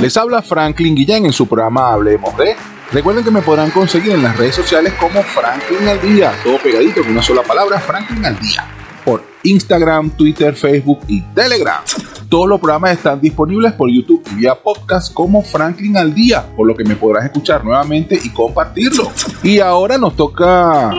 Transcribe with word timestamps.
Les 0.00 0.16
habla 0.16 0.40
Franklin 0.40 0.94
Guillén 0.94 1.26
en 1.26 1.32
su 1.32 1.46
programa 1.46 1.92
Hablemos 1.92 2.34
de. 2.38 2.56
Recuerden 2.90 3.22
que 3.22 3.30
me 3.30 3.42
podrán 3.42 3.70
conseguir 3.70 4.12
en 4.12 4.22
las 4.22 4.34
redes 4.34 4.54
sociales 4.54 4.94
como 4.98 5.22
Franklin 5.22 5.86
al 5.86 6.00
Día, 6.00 6.32
todo 6.42 6.56
pegadito 6.56 7.02
con 7.02 7.10
una 7.10 7.22
sola 7.22 7.42
palabra, 7.42 7.78
Franklin 7.78 8.24
al 8.24 8.40
Día, 8.40 8.64
por 9.04 9.22
Instagram, 9.42 10.10
Twitter, 10.16 10.54
Facebook 10.54 11.00
y 11.06 11.20
Telegram. 11.20 11.82
Todos 12.30 12.48
los 12.48 12.58
programas 12.58 12.92
están 12.92 13.20
disponibles 13.20 13.74
por 13.74 13.90
YouTube 13.90 14.22
y 14.32 14.36
vía 14.36 14.54
podcast 14.54 15.12
como 15.12 15.42
Franklin 15.42 15.98
al 15.98 16.14
día, 16.14 16.46
por 16.56 16.66
lo 16.66 16.74
que 16.74 16.84
me 16.84 16.96
podrás 16.96 17.26
escuchar 17.26 17.62
nuevamente 17.62 18.18
y 18.22 18.30
compartirlo. 18.30 19.12
Y 19.42 19.58
ahora 19.58 19.98
nos 19.98 20.16
toca 20.16 20.92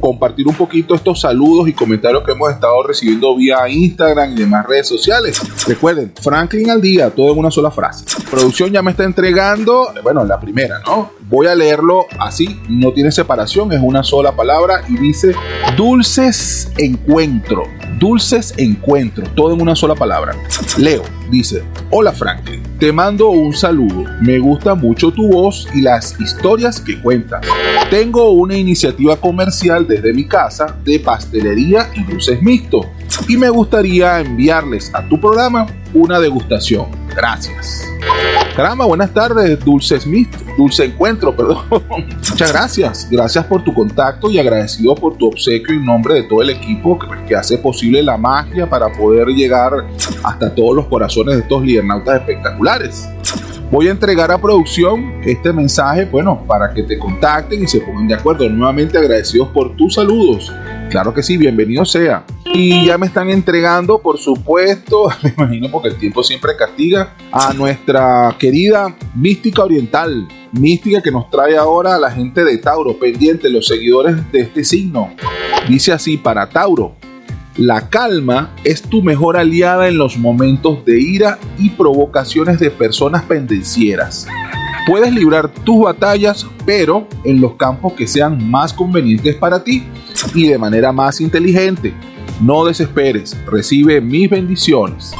compartir 0.00 0.46
un 0.48 0.54
poquito 0.54 0.94
estos 0.94 1.20
saludos 1.20 1.68
y 1.68 1.72
comentarios 1.72 2.22
que 2.24 2.32
hemos 2.32 2.50
estado 2.50 2.82
recibiendo 2.82 3.36
vía 3.36 3.68
Instagram 3.68 4.32
y 4.32 4.36
demás 4.36 4.66
redes 4.66 4.88
sociales. 4.88 5.40
Recuerden, 5.66 6.12
Franklin 6.20 6.70
al 6.70 6.80
día, 6.80 7.10
todo 7.10 7.32
en 7.32 7.38
una 7.38 7.50
sola 7.50 7.70
frase. 7.70 8.04
Producción 8.30 8.70
ya 8.70 8.82
me 8.82 8.90
está 8.90 9.04
entregando, 9.04 9.92
bueno, 10.02 10.24
la 10.24 10.40
primera, 10.40 10.80
¿no? 10.86 11.10
Voy 11.28 11.46
a 11.46 11.54
leerlo 11.54 12.06
así, 12.18 12.60
no 12.68 12.92
tiene 12.92 13.10
separación, 13.10 13.72
es 13.72 13.80
una 13.82 14.02
sola 14.02 14.36
palabra 14.36 14.82
y 14.88 14.96
dice 14.96 15.34
dulces 15.76 16.70
encuentro. 16.78 17.64
Dulces 17.98 18.54
encuentros, 18.56 19.28
todo 19.34 19.54
en 19.54 19.62
una 19.62 19.74
sola 19.74 19.94
palabra. 19.94 20.36
Leo 20.76 21.02
dice, 21.30 21.64
hola 21.90 22.12
Franklin, 22.12 22.62
te 22.78 22.92
mando 22.92 23.30
un 23.30 23.54
saludo, 23.54 24.04
me 24.20 24.38
gusta 24.38 24.74
mucho 24.74 25.10
tu 25.12 25.28
voz 25.28 25.66
y 25.74 25.80
las 25.80 26.20
historias 26.20 26.80
que 26.80 27.00
cuentas. 27.00 27.46
Tengo 27.94 28.30
una 28.30 28.56
iniciativa 28.56 29.14
comercial 29.14 29.86
desde 29.86 30.12
mi 30.12 30.24
casa 30.24 30.76
de 30.82 30.98
pastelería 30.98 31.90
y 31.94 32.02
dulces 32.02 32.42
mixtos 32.42 32.86
y 33.28 33.36
me 33.36 33.48
gustaría 33.48 34.18
enviarles 34.18 34.92
a 34.92 35.08
tu 35.08 35.20
programa 35.20 35.68
una 35.92 36.18
degustación. 36.18 36.86
Gracias. 37.14 37.84
Caramba, 38.56 38.84
buenas 38.84 39.14
tardes, 39.14 39.64
Dulce 39.64 40.00
Smith, 40.00 40.28
Dulce 40.58 40.86
Encuentro, 40.86 41.36
perdón. 41.36 41.58
Muchas 42.30 42.50
gracias. 42.50 43.08
Gracias 43.08 43.44
por 43.44 43.62
tu 43.62 43.72
contacto 43.72 44.28
y 44.28 44.40
agradecido 44.40 44.96
por 44.96 45.16
tu 45.16 45.28
obsequio 45.28 45.76
en 45.76 45.84
nombre 45.84 46.14
de 46.14 46.24
todo 46.24 46.42
el 46.42 46.50
equipo 46.50 46.98
que, 46.98 47.06
que 47.28 47.36
hace 47.36 47.58
posible 47.58 48.02
la 48.02 48.16
magia 48.16 48.68
para 48.68 48.90
poder 48.92 49.28
llegar 49.28 49.70
hasta 50.24 50.52
todos 50.52 50.74
los 50.74 50.86
corazones 50.86 51.36
de 51.36 51.42
estos 51.42 51.62
lidernautas 51.62 52.22
espectaculares. 52.22 53.08
Voy 53.70 53.88
a 53.88 53.90
entregar 53.90 54.30
a 54.30 54.38
producción 54.38 55.20
este 55.24 55.52
mensaje, 55.52 56.04
bueno, 56.04 56.44
para 56.46 56.72
que 56.72 56.82
te 56.82 56.98
contacten 56.98 57.64
y 57.64 57.66
se 57.66 57.80
pongan 57.80 58.06
de 58.06 58.14
acuerdo. 58.14 58.48
Nuevamente 58.48 58.98
agradecidos 58.98 59.48
por 59.48 59.74
tus 59.76 59.94
saludos. 59.94 60.52
Claro 60.90 61.12
que 61.12 61.22
sí, 61.22 61.36
bienvenido 61.36 61.84
sea. 61.84 62.24
Y 62.52 62.86
ya 62.86 62.98
me 62.98 63.06
están 63.06 63.30
entregando, 63.30 63.98
por 63.98 64.18
supuesto, 64.18 65.08
me 65.22 65.34
imagino 65.36 65.70
porque 65.70 65.88
el 65.88 65.96
tiempo 65.96 66.22
siempre 66.22 66.52
castiga, 66.56 67.14
a 67.32 67.52
nuestra 67.52 68.36
querida 68.38 68.94
mística 69.14 69.64
oriental. 69.64 70.28
Mística 70.52 71.02
que 71.02 71.10
nos 71.10 71.28
trae 71.30 71.56
ahora 71.56 71.96
a 71.96 71.98
la 71.98 72.12
gente 72.12 72.44
de 72.44 72.58
Tauro, 72.58 72.96
pendiente, 72.96 73.50
los 73.50 73.66
seguidores 73.66 74.30
de 74.30 74.42
este 74.42 74.62
signo. 74.62 75.10
Dice 75.68 75.92
así 75.92 76.16
para 76.16 76.48
Tauro. 76.48 76.94
La 77.56 77.88
calma 77.88 78.50
es 78.64 78.82
tu 78.82 79.00
mejor 79.00 79.36
aliada 79.36 79.86
en 79.86 79.96
los 79.96 80.18
momentos 80.18 80.84
de 80.84 81.00
ira 81.00 81.38
y 81.56 81.70
provocaciones 81.70 82.58
de 82.58 82.68
personas 82.72 83.22
pendencieras. 83.22 84.26
Puedes 84.88 85.12
librar 85.12 85.48
tus 85.48 85.84
batallas, 85.84 86.44
pero 86.66 87.06
en 87.22 87.40
los 87.40 87.54
campos 87.54 87.92
que 87.92 88.08
sean 88.08 88.50
más 88.50 88.72
convenientes 88.72 89.36
para 89.36 89.62
ti 89.62 89.84
y 90.34 90.48
de 90.48 90.58
manera 90.58 90.90
más 90.90 91.20
inteligente. 91.20 91.94
No 92.40 92.64
desesperes, 92.64 93.36
recibe 93.46 94.00
mis 94.00 94.28
bendiciones. 94.28 95.12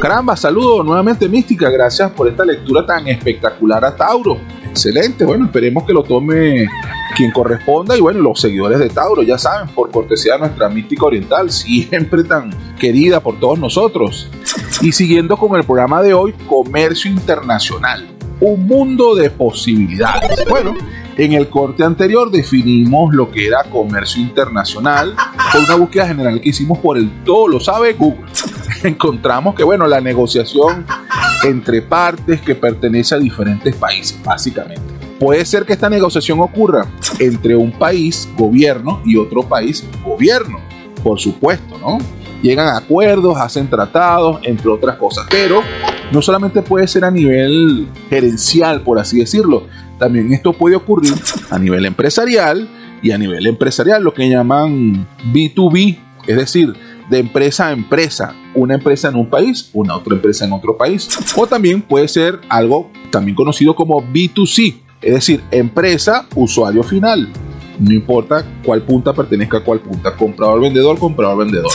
Caramba, 0.00 0.36
saludo 0.36 0.84
nuevamente 0.84 1.28
Mística, 1.28 1.70
gracias 1.70 2.12
por 2.12 2.28
esta 2.28 2.44
lectura 2.44 2.86
tan 2.86 3.08
espectacular 3.08 3.84
a 3.84 3.96
Tauro. 3.96 4.38
Excelente, 4.74 5.24
bueno, 5.24 5.44
esperemos 5.44 5.84
que 5.84 5.92
lo 5.92 6.02
tome 6.02 6.66
quien 7.14 7.30
corresponda 7.30 7.96
y 7.96 8.00
bueno, 8.00 8.18
los 8.18 8.40
seguidores 8.40 8.80
de 8.80 8.88
Tauro, 8.90 9.22
ya 9.22 9.38
saben, 9.38 9.68
por 9.68 9.92
cortesía 9.92 10.32
de 10.32 10.40
nuestra 10.40 10.68
mística 10.68 11.06
oriental, 11.06 11.48
siempre 11.52 12.24
tan 12.24 12.50
querida 12.76 13.20
por 13.20 13.38
todos 13.38 13.56
nosotros. 13.56 14.28
Y 14.82 14.90
siguiendo 14.90 15.36
con 15.36 15.54
el 15.54 15.62
programa 15.62 16.02
de 16.02 16.12
hoy, 16.12 16.32
Comercio 16.48 17.08
Internacional, 17.08 18.04
un 18.40 18.66
mundo 18.66 19.14
de 19.14 19.30
posibilidades. 19.30 20.44
Bueno, 20.48 20.74
en 21.16 21.34
el 21.34 21.48
corte 21.48 21.84
anterior 21.84 22.32
definimos 22.32 23.14
lo 23.14 23.30
que 23.30 23.46
era 23.46 23.62
comercio 23.70 24.20
internacional 24.20 25.14
con 25.52 25.62
una 25.62 25.76
búsqueda 25.76 26.08
general 26.08 26.40
que 26.40 26.48
hicimos 26.48 26.78
por 26.78 26.98
el 26.98 27.22
todo 27.22 27.46
lo 27.46 27.60
sabe 27.60 27.92
Google. 27.92 28.26
Encontramos 28.82 29.54
que 29.54 29.62
bueno, 29.62 29.86
la 29.86 30.00
negociación 30.00 30.84
entre 31.42 31.82
partes 31.82 32.40
que 32.40 32.54
pertenece 32.54 33.14
a 33.14 33.18
diferentes 33.18 33.74
países, 33.74 34.18
básicamente. 34.24 34.82
Puede 35.18 35.44
ser 35.44 35.64
que 35.64 35.72
esta 35.72 35.88
negociación 35.88 36.40
ocurra 36.40 36.86
entre 37.18 37.56
un 37.56 37.72
país, 37.72 38.28
gobierno, 38.36 39.00
y 39.04 39.16
otro 39.16 39.42
país, 39.42 39.84
gobierno, 40.04 40.58
por 41.02 41.20
supuesto, 41.20 41.78
¿no? 41.78 41.98
Llegan 42.42 42.68
a 42.68 42.76
acuerdos, 42.76 43.38
hacen 43.38 43.68
tratados, 43.68 44.40
entre 44.42 44.68
otras 44.68 44.96
cosas. 44.96 45.26
Pero 45.30 45.62
no 46.12 46.20
solamente 46.20 46.62
puede 46.62 46.86
ser 46.86 47.04
a 47.04 47.10
nivel 47.10 47.88
gerencial, 48.10 48.82
por 48.82 48.98
así 48.98 49.18
decirlo, 49.18 49.66
también 49.98 50.32
esto 50.32 50.52
puede 50.52 50.76
ocurrir 50.76 51.14
a 51.50 51.58
nivel 51.58 51.86
empresarial 51.86 52.68
y 53.02 53.12
a 53.12 53.18
nivel 53.18 53.46
empresarial, 53.46 54.02
lo 54.02 54.12
que 54.12 54.28
llaman 54.28 55.06
B2B, 55.32 55.98
es 56.26 56.36
decir, 56.36 56.74
de 57.08 57.18
empresa 57.18 57.68
a 57.68 57.72
empresa, 57.72 58.34
una 58.54 58.74
empresa 58.74 59.08
en 59.08 59.16
un 59.16 59.28
país, 59.28 59.70
una 59.72 59.96
otra 59.96 60.14
empresa 60.14 60.44
en 60.44 60.52
otro 60.52 60.76
país. 60.76 61.08
O 61.36 61.46
también 61.46 61.82
puede 61.82 62.08
ser 62.08 62.40
algo 62.48 62.90
también 63.10 63.34
conocido 63.34 63.74
como 63.74 64.02
B2C, 64.02 64.76
es 65.02 65.14
decir, 65.14 65.42
empresa, 65.50 66.26
usuario 66.34 66.82
final. 66.82 67.28
No 67.78 67.92
importa 67.92 68.44
cuál 68.64 68.82
punta 68.82 69.12
pertenezca 69.12 69.58
a 69.58 69.64
cuál 69.64 69.80
punta, 69.80 70.16
comprador, 70.16 70.60
vendedor, 70.60 70.98
comprador, 70.98 71.38
vendedor. 71.38 71.72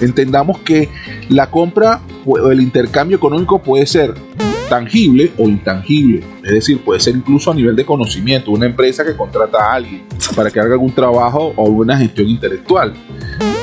Entendamos 0.00 0.58
que 0.60 0.88
la 1.28 1.50
compra 1.50 2.00
o 2.24 2.50
el 2.50 2.60
intercambio 2.60 3.16
económico 3.16 3.60
puede 3.60 3.86
ser 3.86 4.14
tangible 4.68 5.32
o 5.36 5.48
intangible. 5.48 6.24
Es 6.44 6.52
decir, 6.52 6.80
puede 6.82 7.00
ser 7.00 7.16
incluso 7.16 7.50
a 7.50 7.54
nivel 7.54 7.74
de 7.74 7.84
conocimiento, 7.84 8.52
una 8.52 8.66
empresa 8.66 9.04
que 9.04 9.16
contrata 9.16 9.58
a 9.58 9.74
alguien 9.74 10.04
para 10.36 10.50
que 10.50 10.60
haga 10.60 10.72
algún 10.72 10.94
trabajo 10.94 11.52
o 11.56 11.64
una 11.64 11.98
gestión 11.98 12.28
intelectual. 12.28 12.94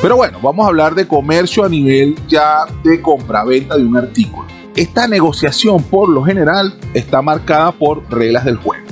Pero 0.02 0.16
bueno, 0.16 0.40
vamos 0.42 0.66
a 0.66 0.70
hablar 0.70 0.94
de 0.94 1.08
comercio 1.08 1.66
a 1.66 1.70
nivel 1.70 2.16
ya 2.28 2.66
de 2.84 3.02
compra-venta 3.02 3.76
de 3.76 3.84
un 3.84 3.98
artículo. 3.98 4.48
Esta 4.76 5.08
negociación 5.08 5.82
por 5.82 6.08
lo 6.08 6.24
general 6.24 6.78
está 6.94 7.24
marcada 7.24 7.72
por 7.72 8.08
reglas 8.12 8.46
del 8.46 8.58
juego. 8.58 8.86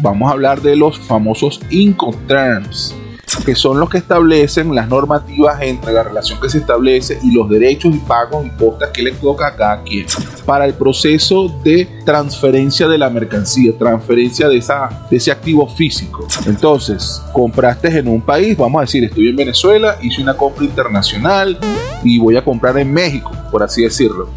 Vamos 0.00 0.30
a 0.30 0.34
hablar 0.34 0.62
de 0.62 0.76
los 0.76 1.00
famosos 1.00 1.60
Incoterms 1.70 2.94
que 3.44 3.54
son 3.54 3.80
los 3.80 3.88
que 3.88 3.98
establecen 3.98 4.74
las 4.74 4.88
normativas 4.88 5.60
entre 5.62 5.92
la 5.92 6.02
relación 6.02 6.40
que 6.40 6.48
se 6.48 6.58
establece 6.58 7.18
y 7.22 7.32
los 7.32 7.48
derechos 7.48 7.94
y 7.94 7.98
pagos 7.98 8.46
y 8.46 8.50
costas 8.50 8.90
que 8.90 9.02
le 9.02 9.12
toca 9.12 9.48
a 9.48 9.56
cada 9.56 9.82
quien 9.82 10.06
para 10.44 10.66
el 10.66 10.74
proceso 10.74 11.48
de 11.62 11.86
transferencia 12.04 12.88
de 12.88 12.98
la 12.98 13.08
mercancía, 13.10 13.72
transferencia 13.78 14.48
de, 14.48 14.58
esa, 14.58 15.06
de 15.10 15.16
ese 15.16 15.30
activo 15.30 15.68
físico. 15.68 16.26
Entonces, 16.46 17.22
compraste 17.32 17.88
en 17.98 18.08
un 18.08 18.20
país, 18.20 18.56
vamos 18.56 18.80
a 18.80 18.82
decir, 18.82 19.04
estoy 19.04 19.28
en 19.28 19.36
Venezuela, 19.36 19.96
hice 20.02 20.22
una 20.22 20.36
compra 20.36 20.64
internacional 20.64 21.58
y 22.02 22.18
voy 22.18 22.36
a 22.36 22.44
comprar 22.44 22.76
en 22.78 22.92
México, 22.92 23.30
por 23.50 23.62
así 23.62 23.82
decirlo. 23.82 24.28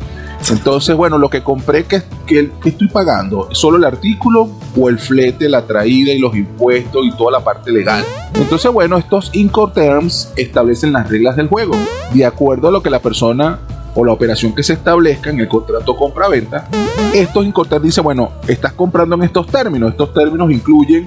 Entonces, 0.50 0.96
bueno, 0.96 1.18
lo 1.18 1.30
que 1.30 1.42
compré, 1.42 1.86
que, 1.86 2.04
que, 2.28 2.52
estoy 2.64 2.88
pagando? 2.88 3.50
¿Solo 3.52 3.78
el 3.78 3.84
artículo 3.84 4.50
o 4.80 4.90
el 4.90 5.00
flete, 5.00 5.50
la 5.50 5.64
traída 5.66 6.14
y 6.14 6.20
los 6.20 6.36
impuestos 6.36 7.04
y 7.04 7.12
toda 7.18 7.32
la 7.32 7.44
parte 7.44 7.72
legal? 7.72 8.06
Entonces, 8.36 8.72
bueno, 8.72 8.98
estos 8.98 9.32
Incoterms 9.34 10.32
establecen 10.36 10.94
las 10.94 11.10
reglas 11.10 11.36
del 11.36 11.48
juego. 11.48 11.74
De 12.14 12.26
acuerdo 12.26 12.68
a 12.68 12.72
lo 12.72 12.84
que 12.84 12.92
la 12.92 13.00
persona 13.00 13.60
o 13.96 14.06
la 14.06 14.12
operación 14.12 14.54
que 14.54 14.62
se 14.62 14.74
establezca 14.74 15.32
en 15.32 15.40
el 15.40 15.48
contrato 15.48 15.96
compra-venta, 15.96 16.68
estos 17.14 17.44
Incoterms 17.44 17.84
dicen, 17.84 18.04
bueno, 18.04 18.34
estás 18.48 18.74
comprando 18.74 19.16
en 19.16 19.24
estos 19.24 19.48
términos. 19.48 19.92
Estos 19.92 20.14
términos 20.14 20.52
incluyen 20.52 21.06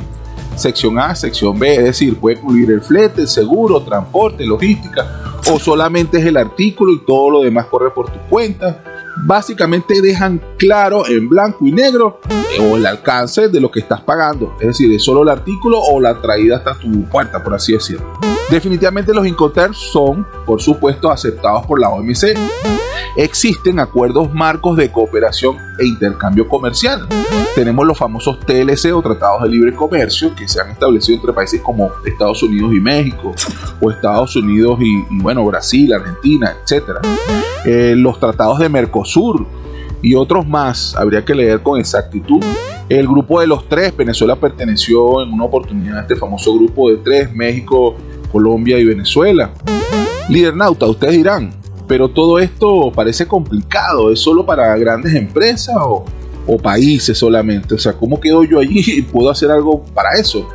sección 0.57 0.99
A, 0.99 1.15
sección 1.15 1.57
B, 1.57 1.77
es 1.77 1.85
decir, 1.85 2.19
puede 2.19 2.39
incluir 2.39 2.73
el 2.73 2.81
flete, 2.81 3.21
el 3.21 3.29
seguro, 3.29 3.83
transporte, 3.83 4.45
logística, 4.45 5.07
o 5.53 5.61
solamente 5.61 6.19
es 6.19 6.25
el 6.25 6.37
artículo 6.37 6.93
y 6.93 7.05
todo 7.05 7.31
lo 7.31 7.43
demás 7.43 7.67
corre 7.67 7.91
por 7.91 8.11
tu 8.11 8.19
cuenta 8.29 8.83
básicamente 9.25 10.01
dejan 10.01 10.41
claro 10.57 11.07
en 11.07 11.29
blanco 11.29 11.67
y 11.67 11.73
negro 11.73 12.21
eh, 12.31 12.73
el 12.75 12.87
alcance 12.87 13.49
de 13.49 13.61
lo 13.61 13.71
que 13.71 13.81
estás 13.81 14.01
pagando. 14.01 14.55
Es 14.61 14.69
decir, 14.69 14.93
es 14.93 15.03
solo 15.03 15.23
el 15.23 15.29
artículo 15.29 15.81
o 15.81 16.01
la 16.01 16.21
traída 16.21 16.57
hasta 16.57 16.79
tu 16.79 17.05
puerta, 17.05 17.43
por 17.43 17.55
así 17.55 17.73
decirlo. 17.73 18.19
Definitivamente 18.51 19.13
los 19.13 19.27
Incoterms 19.27 19.77
son, 19.77 20.27
por 20.47 20.61
supuesto, 20.63 21.11
aceptados 21.11 21.67
por 21.67 21.81
la 21.81 21.91
OMC. 21.91 22.35
Existen 23.17 23.81
acuerdos 23.81 24.33
marcos 24.33 24.77
de 24.77 24.91
cooperación 24.91 25.57
e 25.79 25.85
intercambio 25.85 26.49
comercial. 26.49 27.07
Tenemos 27.55 27.87
los 27.87 27.99
famosos 27.99 28.39
TLC 28.41 28.95
o 28.95 29.03
Tratados 29.03 29.43
de 29.43 29.49
Libre 29.49 29.75
Comercio 29.75 30.35
que 30.35 30.47
se 30.47 30.61
han 30.61 30.71
establecido 30.71 31.17
entre 31.17 31.33
países 31.33 31.61
como 31.61 31.91
Estados 32.07 32.43
Unidos 32.43 32.73
y 32.73 32.81
México, 32.81 33.35
o 33.81 33.91
Estados 33.91 34.37
Unidos 34.37 34.79
y, 34.81 35.05
bueno, 35.11 35.45
Brasil, 35.45 35.93
Argentina, 35.93 36.55
etc. 36.65 37.01
Eh, 37.65 37.95
los 37.97 38.19
tratados 38.21 38.59
de 38.59 38.69
Mercosur, 38.69 39.47
y 40.03 40.15
otros 40.15 40.47
más. 40.47 40.95
Habría 40.97 41.25
que 41.25 41.35
leer 41.35 41.63
con 41.63 41.79
exactitud. 41.79 42.43
El 42.89 43.07
grupo 43.07 43.41
de 43.41 43.47
los 43.47 43.69
tres, 43.69 43.97
Venezuela 43.97 44.37
perteneció 44.37 45.23
en 45.23 45.33
una 45.33 45.45
oportunidad 45.45 45.99
a 45.99 46.01
este 46.03 46.17
famoso 46.17 46.55
grupo 46.55 46.91
de 46.91 46.99
tres, 46.99 47.33
México, 47.33 47.97
Colombia 48.33 48.79
y 48.79 48.85
Venezuela. 48.85 49.51
Líder 50.29 50.57
Nauta, 50.57 50.87
ustedes 50.87 51.15
dirán, 51.15 51.53
pero 51.87 52.09
todo 52.09 52.39
esto 52.39 52.91
parece 52.95 53.27
complicado, 53.27 54.11
¿es 54.11 54.21
solo 54.21 54.45
para 54.45 54.77
grandes 54.77 55.15
empresas 55.15 55.77
o, 55.79 56.05
o 56.49 56.57
países 56.57 57.17
solamente? 57.17 57.75
O 57.75 57.79
sea, 57.79 57.93
¿cómo 57.93 58.19
quedo 58.19 58.43
yo 58.43 58.59
allí 58.59 58.83
y 58.87 59.03
puedo 59.03 59.31
hacer 59.31 59.51
algo 59.51 59.85
para 59.95 60.19
eso? 60.19 60.49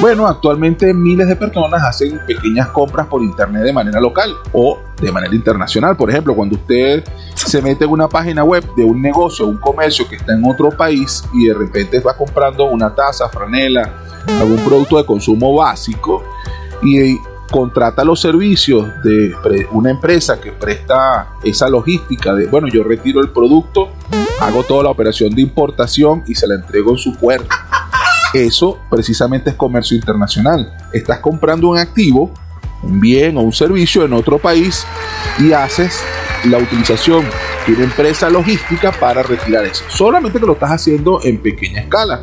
Bueno, 0.00 0.28
actualmente 0.28 0.92
miles 0.94 1.26
de 1.26 1.34
personas 1.34 1.82
hacen 1.82 2.20
pequeñas 2.26 2.68
compras 2.68 3.06
por 3.06 3.22
internet 3.22 3.62
de 3.62 3.72
manera 3.72 3.98
local 3.98 4.30
o 4.52 4.78
de 5.00 5.10
manera 5.10 5.34
internacional. 5.34 5.96
Por 5.96 6.10
ejemplo, 6.10 6.34
cuando 6.34 6.56
usted 6.56 7.02
se 7.34 7.62
mete 7.62 7.84
en 7.84 7.90
una 7.90 8.08
página 8.08 8.44
web 8.44 8.64
de 8.76 8.84
un 8.84 9.00
negocio, 9.00 9.46
un 9.46 9.58
comercio 9.58 10.06
que 10.08 10.16
está 10.16 10.34
en 10.34 10.44
otro 10.44 10.70
país 10.70 11.24
y 11.32 11.46
de 11.46 11.54
repente 11.54 11.98
va 12.00 12.16
comprando 12.16 12.64
una 12.66 12.94
taza, 12.94 13.28
franela, 13.28 13.92
algún 14.40 14.58
producto 14.58 14.98
de 14.98 15.06
consumo 15.06 15.54
básico 15.54 16.22
y 16.82 17.18
contrata 17.50 18.04
los 18.04 18.20
servicios 18.20 18.86
de 19.02 19.34
una 19.72 19.90
empresa 19.90 20.40
que 20.40 20.52
presta 20.52 21.30
esa 21.42 21.68
logística 21.68 22.34
de, 22.34 22.46
bueno, 22.46 22.68
yo 22.68 22.84
retiro 22.84 23.20
el 23.20 23.30
producto, 23.30 23.88
hago 24.40 24.62
toda 24.62 24.84
la 24.84 24.90
operación 24.90 25.34
de 25.34 25.42
importación 25.42 26.22
y 26.26 26.34
se 26.34 26.46
la 26.46 26.54
entrego 26.54 26.92
en 26.92 26.98
su 26.98 27.14
puerta. 27.16 27.56
Eso 28.34 28.78
precisamente 28.90 29.50
es 29.50 29.56
comercio 29.56 29.96
internacional. 29.96 30.70
Estás 30.92 31.20
comprando 31.20 31.68
un 31.68 31.78
activo, 31.78 32.30
un 32.82 33.00
bien 33.00 33.36
o 33.38 33.40
un 33.40 33.52
servicio 33.52 34.04
en 34.04 34.12
otro 34.12 34.38
país 34.38 34.86
y 35.38 35.52
haces 35.52 36.00
la 36.44 36.58
utilización 36.58 37.24
de 37.66 37.72
una 37.72 37.84
empresa 37.84 38.30
logística 38.30 38.92
para 38.92 39.22
retirar 39.22 39.64
eso. 39.64 39.84
Solamente 39.88 40.38
que 40.38 40.46
lo 40.46 40.52
estás 40.52 40.70
haciendo 40.70 41.20
en 41.24 41.38
pequeña 41.38 41.80
escala. 41.80 42.22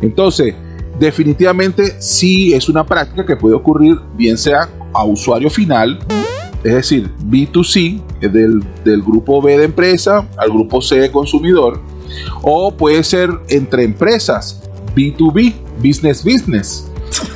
Entonces, 0.00 0.54
definitivamente 0.98 2.00
sí 2.00 2.52
es 2.54 2.68
una 2.68 2.84
práctica 2.84 3.24
que 3.24 3.36
puede 3.36 3.54
ocurrir 3.54 3.98
bien 4.14 4.36
sea 4.36 4.68
a 4.92 5.04
usuario 5.04 5.50
final, 5.50 5.98
es 6.64 6.74
decir, 6.74 7.10
B2C, 7.24 8.02
del, 8.20 9.02
grupo 9.02 9.40
B 9.40 9.56
de 9.56 9.64
empresa 9.64 10.26
al 10.36 10.50
grupo 10.50 10.82
C 10.82 10.98
de 10.98 11.10
consumidor, 11.10 11.80
o 12.42 12.74
puede 12.74 13.04
ser 13.04 13.30
entre 13.48 13.84
empresas, 13.84 14.62
B2B, 14.94 15.54
business 15.82 16.24
business. 16.24 16.90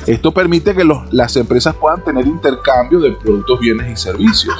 Esto 0.05 0.33
permite 0.33 0.75
que 0.75 0.83
las 1.11 1.35
empresas 1.35 1.75
puedan 1.75 2.03
tener 2.03 2.27
intercambio 2.27 2.99
de 2.99 3.11
productos, 3.11 3.59
bienes 3.59 3.91
y 3.91 3.95
servicios. 3.95 4.55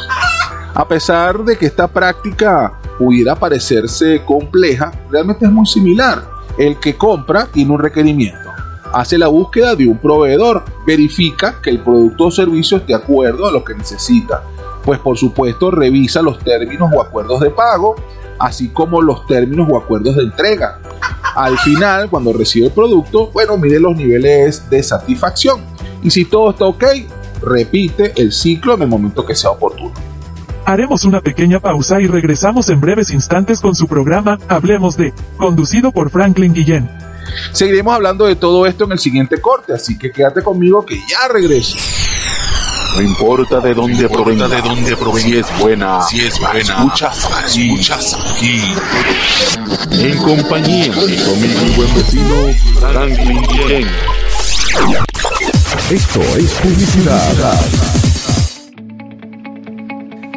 A 0.74 0.88
pesar 0.88 1.44
de 1.44 1.56
que 1.56 1.68
esta 1.68 1.88
práctica 1.88 2.80
pudiera 2.98 3.36
parecerse 3.36 4.24
compleja, 4.26 4.92
realmente 5.12 5.46
es 5.46 5.52
muy 5.52 5.68
similar. 5.68 6.24
El 6.58 6.80
que 6.80 6.96
compra 6.96 7.46
tiene 7.46 7.72
un 7.72 7.80
requerimiento 7.80 8.43
hace 8.94 9.18
la 9.18 9.28
búsqueda 9.28 9.75
de 9.75 9.88
un 9.88 9.98
proveedor, 9.98 10.63
verifica 10.86 11.60
que 11.62 11.72
el 11.72 11.80
producto 11.80 12.25
o 12.25 12.31
servicio 12.31 12.78
esté 12.78 12.94
de 12.94 13.00
acuerdo 13.00 13.48
a 13.48 13.51
lo 13.51 13.63
que 13.63 13.74
necesita, 13.74 14.44
pues 14.86 15.00
por 15.00 15.18
supuesto 15.18 15.72
revisa 15.72 16.22
los 16.22 16.40
términos 16.40 16.92
o 16.94 17.01
acuerdos 17.01 17.42
de 17.42 17.50
pago, 17.50 17.95
así 18.40 18.69
como 18.69 19.01
los 19.01 19.25
términos 19.25 19.68
o 19.69 19.78
acuerdos 19.78 20.16
de 20.16 20.24
entrega. 20.24 20.80
Al 21.36 21.57
final, 21.57 22.10
cuando 22.10 22.31
recibe 22.34 22.68
el 22.68 22.72
producto, 22.72 23.31
bueno, 23.31 23.57
mide 23.57 23.80
los 23.80 23.95
niveles 23.95 24.69
de 24.69 24.84
satisfacción 24.84 25.62
y 26.04 26.12
si 26.12 26.25
todo 26.25 26.51
está 26.51 26.66
ok, 26.66 26.84
repite 27.42 28.13
el 28.22 28.31
ciclo 28.31 28.75
en 28.75 28.84
el 28.84 28.88
momento 28.88 29.25
que 29.25 29.36
sea 29.36 29.50
oportuno. 29.50 29.94
Haremos 30.66 31.04
una 31.04 31.22
pequeña 31.22 31.60
pausa 31.60 32.00
y 32.00 32.07
regresamos 32.07 32.69
en 32.69 32.80
breves 32.80 33.10
instantes 33.10 33.60
con 33.60 33.75
su 33.75 33.88
programa 33.88 34.38
Hablemos 34.48 34.96
de, 34.96 35.13
conducido 35.38 35.92
por 35.92 36.10
Franklin 36.10 36.54
Guillén. 36.54 37.03
Seguiremos 37.52 37.94
hablando 37.94 38.26
de 38.26 38.36
todo 38.36 38.66
esto 38.66 38.86
en 38.86 38.94
el 38.94 39.00
siguiente 39.00 39.40
corte, 39.42 39.74
así 39.74 39.98
que 39.98 40.12
quédate 40.12 40.42
conmigo 40.42 40.86
que 40.86 41.00
ya 41.10 41.28
regreso. 41.28 41.78
No 42.96 43.02
importa 43.02 43.60
de 43.60 43.74
dónde 43.74 44.08
provenga, 44.08 44.48
de 44.48 44.62
dónde 44.62 44.96
provenga, 44.96 45.28
si 45.28 45.38
es 45.38 45.60
buena, 45.60 46.02
si 46.04 46.22
es 46.22 46.40
buena, 46.40 46.60
escuchas 46.62 47.30
aquí, 47.34 47.72
escuchas 47.72 48.18
aquí. 48.36 48.62
En 49.92 50.18
compañía 50.20 50.92
de 50.94 51.24
conmigo 51.24 51.62
mi 51.64 51.70
buen 51.76 51.96
vecino 51.96 52.54
Franklin. 52.80 53.88
Esto 55.90 56.22
es 56.38 56.52
publicidad 56.54 58.03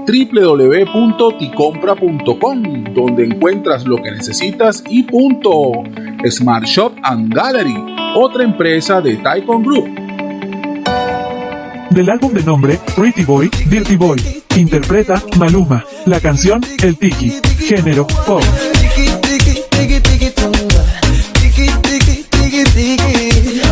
www.ticompra.com, 0.07 2.85
donde 2.95 3.25
encuentras 3.25 3.87
lo 3.87 3.97
que 3.97 4.13
necesitas 4.13 4.85
y 4.89 5.03
punto. 5.03 5.73
Smart 6.31 6.65
Shop 6.65 6.93
and 7.03 7.35
Gallery, 7.35 7.77
otra 8.15 8.45
empresa 8.45 9.01
de 9.01 9.17
Taikon 9.17 9.63
Group. 9.63 9.89
Del 11.91 12.11
álbum 12.11 12.33
de 12.33 12.43
nombre 12.43 12.79
Pretty 12.95 13.25
Boy, 13.25 13.51
Dirty 13.71 13.97
Boy, 13.97 14.21
interpreta 14.57 15.23
Maluma, 15.39 15.85
la 16.05 16.21
canción 16.21 16.61
El 16.83 16.97
Tiki, 16.97 17.33
género 17.59 18.07
pop. 18.27 18.43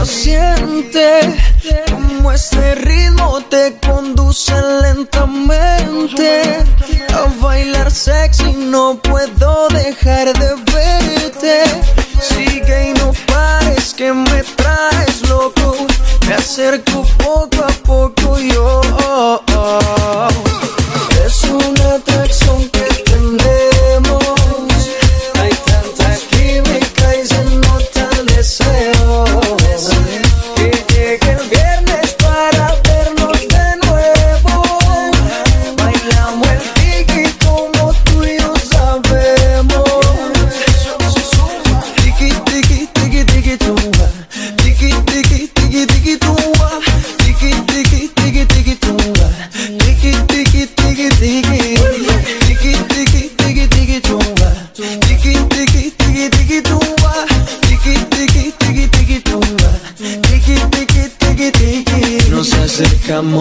Siente 0.04 1.20
como 1.90 2.32
este 2.32 2.74
ritmo 2.76 3.40
te 3.50 3.74
conduce 3.86 4.54
lentamente 4.82 5.63
sexy. 7.94 8.52
No 8.52 8.98
puedo 9.00 9.53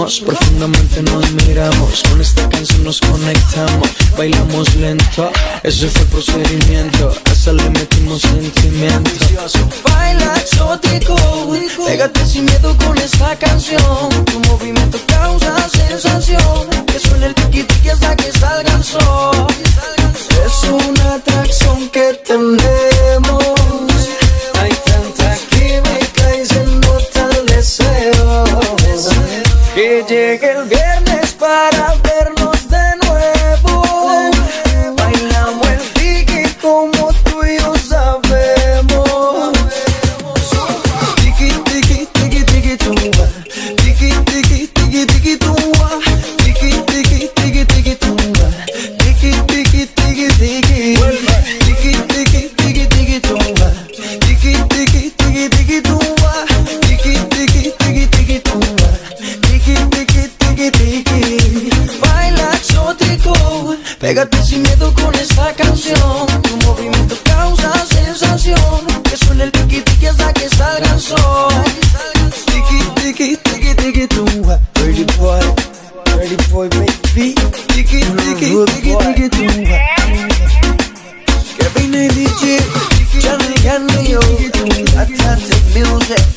profundamente 0.03 1.01
nos 1.03 1.31
miramos. 1.31 2.03
Con 2.09 2.19
esta 2.19 2.47
canción 2.49 2.83
nos 2.83 2.99
conectamos, 2.99 3.89
bailamos 4.17 4.75
lento. 4.75 5.31
Ese 5.63 5.87
fue 5.87 6.01
el 6.01 6.07
procedimiento. 6.07 7.13
Hasta 7.31 7.53
le 7.53 7.69
metimos 7.69 8.21
sentimiento. 8.21 9.11
Baila 9.83 10.35
exótico, 10.35 11.15
pégate 11.85 12.25
sin 12.25 12.45
miedo 12.45 12.75
con 12.77 12.97
esta 12.97 13.37
canción. 13.37 14.09
Tu 14.25 14.39
movimiento 14.49 14.99
causa 15.07 15.69
sensación. 15.69 16.67
Que 16.85 16.99
suene 16.99 17.27
el 17.27 17.35
tiki 17.35 17.89
hasta 17.89 18.15
que 18.17 18.31
salga 18.31 18.73
el 18.73 18.83
sol. 18.83 19.47
Es 20.45 20.69
una 20.69 21.15
atracción 21.15 21.89
que 21.89 22.13
tenemos. 22.25 23.62
Que 30.07 30.37
llegue 30.37 30.82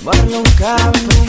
Marlon 0.02 0.44
Cabo, 0.58 1.25